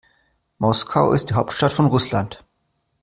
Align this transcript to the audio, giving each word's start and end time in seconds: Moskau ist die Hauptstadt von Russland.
Moskau 0.57 1.11
ist 1.13 1.29
die 1.29 1.35
Hauptstadt 1.35 1.73
von 1.73 1.85
Russland. 1.85 2.43